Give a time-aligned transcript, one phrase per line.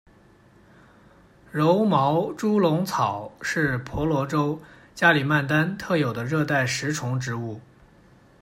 [1.51, 4.59] 柔毛猪笼草是婆罗洲
[4.95, 7.61] 加里曼丹特有的热带食虫植物。